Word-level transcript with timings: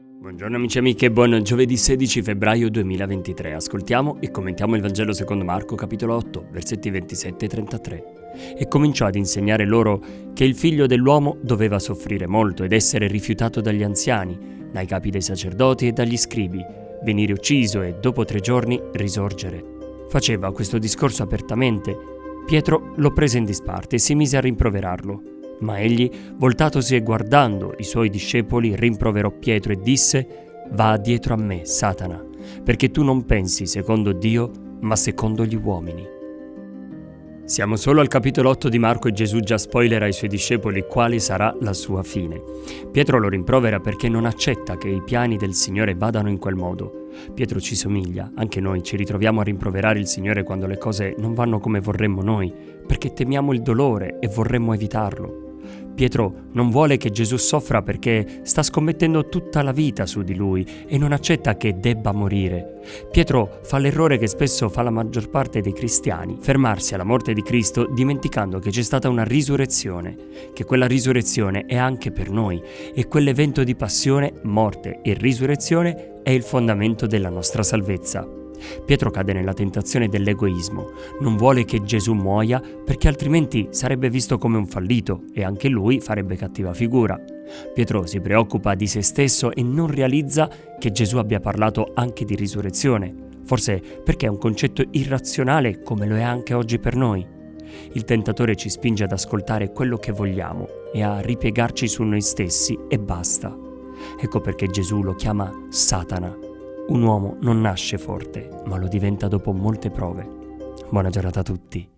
Buongiorno 0.00 0.54
amici 0.54 0.76
e 0.76 0.80
amiche, 0.80 1.10
buon 1.10 1.40
giovedì 1.42 1.76
16 1.76 2.22
febbraio 2.22 2.70
2023. 2.70 3.54
Ascoltiamo 3.54 4.20
e 4.20 4.30
commentiamo 4.30 4.76
il 4.76 4.80
Vangelo 4.80 5.12
secondo 5.12 5.42
Marco 5.42 5.74
capitolo 5.74 6.14
8, 6.14 6.48
versetti 6.52 6.88
27 6.88 7.44
e 7.44 7.48
33. 7.48 8.04
E 8.56 8.68
cominciò 8.68 9.06
ad 9.06 9.16
insegnare 9.16 9.64
loro 9.64 10.00
che 10.34 10.44
il 10.44 10.54
figlio 10.54 10.86
dell'uomo 10.86 11.38
doveva 11.42 11.80
soffrire 11.80 12.28
molto 12.28 12.62
ed 12.62 12.72
essere 12.72 13.08
rifiutato 13.08 13.60
dagli 13.60 13.82
anziani, 13.82 14.68
dai 14.70 14.86
capi 14.86 15.10
dei 15.10 15.22
sacerdoti 15.22 15.88
e 15.88 15.92
dagli 15.92 16.16
scribi, 16.16 16.64
venire 17.02 17.32
ucciso 17.32 17.82
e 17.82 17.96
dopo 18.00 18.24
tre 18.24 18.38
giorni 18.38 18.80
risorgere. 18.92 19.64
Faceva 20.08 20.52
questo 20.52 20.78
discorso 20.78 21.24
apertamente. 21.24 21.96
Pietro 22.46 22.92
lo 22.98 23.12
prese 23.12 23.38
in 23.38 23.44
disparte 23.44 23.96
e 23.96 23.98
si 23.98 24.14
mise 24.14 24.36
a 24.36 24.40
rimproverarlo. 24.40 25.37
Ma 25.60 25.78
egli, 25.78 26.10
voltatosi 26.36 26.94
e 26.94 27.02
guardando 27.02 27.74
i 27.78 27.84
suoi 27.84 28.10
discepoli, 28.10 28.76
rimproverò 28.76 29.30
Pietro 29.30 29.72
e 29.72 29.80
disse, 29.80 30.46
Va 30.70 30.96
dietro 30.96 31.34
a 31.34 31.38
me, 31.38 31.64
Satana, 31.64 32.22
perché 32.62 32.90
tu 32.90 33.02
non 33.02 33.24
pensi 33.24 33.66
secondo 33.66 34.12
Dio, 34.12 34.50
ma 34.80 34.96
secondo 34.96 35.44
gli 35.44 35.56
uomini. 35.56 36.16
Siamo 37.48 37.76
solo 37.76 38.02
al 38.02 38.08
capitolo 38.08 38.50
8 38.50 38.68
di 38.68 38.78
Marco 38.78 39.08
e 39.08 39.12
Gesù 39.12 39.40
già 39.40 39.56
spoilera 39.56 40.04
ai 40.04 40.12
suoi 40.12 40.28
discepoli 40.28 40.84
quale 40.86 41.18
sarà 41.18 41.56
la 41.60 41.72
sua 41.72 42.02
fine. 42.02 42.42
Pietro 42.92 43.18
lo 43.18 43.30
rimprovera 43.30 43.80
perché 43.80 44.10
non 44.10 44.26
accetta 44.26 44.76
che 44.76 44.88
i 44.88 45.02
piani 45.02 45.38
del 45.38 45.54
Signore 45.54 45.94
vadano 45.94 46.28
in 46.28 46.36
quel 46.36 46.56
modo. 46.56 47.08
Pietro 47.32 47.58
ci 47.58 47.74
somiglia, 47.74 48.30
anche 48.34 48.60
noi 48.60 48.82
ci 48.82 48.96
ritroviamo 48.96 49.40
a 49.40 49.44
rimproverare 49.44 49.98
il 49.98 50.06
Signore 50.06 50.42
quando 50.42 50.66
le 50.66 50.76
cose 50.76 51.14
non 51.16 51.32
vanno 51.32 51.58
come 51.58 51.80
vorremmo 51.80 52.20
noi, 52.20 52.52
perché 52.86 53.14
temiamo 53.14 53.54
il 53.54 53.62
dolore 53.62 54.18
e 54.20 54.28
vorremmo 54.28 54.74
evitarlo. 54.74 55.47
Pietro 55.98 56.50
non 56.52 56.70
vuole 56.70 56.96
che 56.96 57.10
Gesù 57.10 57.36
soffra 57.36 57.82
perché 57.82 58.42
sta 58.44 58.62
scommettendo 58.62 59.28
tutta 59.28 59.62
la 59.62 59.72
vita 59.72 60.06
su 60.06 60.22
di 60.22 60.36
lui 60.36 60.64
e 60.86 60.96
non 60.96 61.10
accetta 61.10 61.56
che 61.56 61.80
debba 61.80 62.12
morire. 62.12 62.82
Pietro 63.10 63.58
fa 63.64 63.78
l'errore 63.78 64.16
che 64.16 64.28
spesso 64.28 64.68
fa 64.68 64.82
la 64.82 64.90
maggior 64.90 65.28
parte 65.28 65.60
dei 65.60 65.72
cristiani, 65.72 66.38
fermarsi 66.40 66.94
alla 66.94 67.02
morte 67.02 67.32
di 67.32 67.42
Cristo 67.42 67.88
dimenticando 67.92 68.60
che 68.60 68.70
c'è 68.70 68.82
stata 68.82 69.08
una 69.08 69.24
risurrezione, 69.24 70.16
che 70.52 70.62
quella 70.62 70.86
risurrezione 70.86 71.64
è 71.66 71.76
anche 71.76 72.12
per 72.12 72.30
noi 72.30 72.62
e 72.94 73.08
quell'evento 73.08 73.64
di 73.64 73.74
passione, 73.74 74.34
morte 74.44 75.00
e 75.02 75.14
risurrezione 75.14 76.20
è 76.22 76.30
il 76.30 76.44
fondamento 76.44 77.08
della 77.08 77.28
nostra 77.28 77.64
salvezza. 77.64 78.37
Pietro 78.84 79.10
cade 79.10 79.32
nella 79.32 79.52
tentazione 79.52 80.08
dell'egoismo, 80.08 80.90
non 81.20 81.36
vuole 81.36 81.64
che 81.64 81.82
Gesù 81.82 82.12
muoia 82.12 82.60
perché 82.60 83.08
altrimenti 83.08 83.68
sarebbe 83.70 84.10
visto 84.10 84.38
come 84.38 84.56
un 84.56 84.66
fallito 84.66 85.22
e 85.32 85.44
anche 85.44 85.68
lui 85.68 86.00
farebbe 86.00 86.36
cattiva 86.36 86.74
figura. 86.74 87.18
Pietro 87.72 88.06
si 88.06 88.20
preoccupa 88.20 88.74
di 88.74 88.86
se 88.86 89.02
stesso 89.02 89.52
e 89.52 89.62
non 89.62 89.86
realizza 89.86 90.48
che 90.78 90.90
Gesù 90.90 91.18
abbia 91.18 91.40
parlato 91.40 91.92
anche 91.94 92.24
di 92.24 92.34
risurrezione, 92.34 93.14
forse 93.44 93.80
perché 94.04 94.26
è 94.26 94.30
un 94.30 94.38
concetto 94.38 94.84
irrazionale 94.90 95.82
come 95.82 96.06
lo 96.06 96.16
è 96.16 96.22
anche 96.22 96.54
oggi 96.54 96.78
per 96.78 96.96
noi. 96.96 97.26
Il 97.92 98.04
tentatore 98.04 98.56
ci 98.56 98.68
spinge 98.68 99.04
ad 99.04 99.12
ascoltare 99.12 99.72
quello 99.72 99.96
che 99.96 100.12
vogliamo 100.12 100.66
e 100.92 101.02
a 101.02 101.20
ripiegarci 101.20 101.86
su 101.86 102.02
noi 102.02 102.20
stessi 102.20 102.78
e 102.88 102.98
basta. 102.98 103.56
Ecco 104.20 104.40
perché 104.40 104.68
Gesù 104.68 105.02
lo 105.02 105.14
chiama 105.14 105.66
Satana 105.68 106.47
un 106.88 107.02
uomo 107.02 107.36
non 107.40 107.60
nasce 107.60 107.98
forte, 107.98 108.48
ma 108.64 108.78
lo 108.78 108.88
diventa 108.88 109.28
dopo 109.28 109.52
molte 109.52 109.90
prove. 109.90 110.26
Buona 110.90 111.10
giornata 111.10 111.40
a 111.40 111.44
tutti. 111.44 111.97